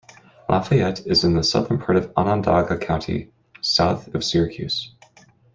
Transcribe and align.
LaFayette 0.49 1.05
is 1.05 1.23
in 1.23 1.35
the 1.35 1.43
southern 1.43 1.77
part 1.77 1.95
of 1.95 2.11
Onondaga 2.17 2.75
County, 2.75 3.31
south 3.61 4.07
of 4.15 4.23
Syracuse. 4.23 4.95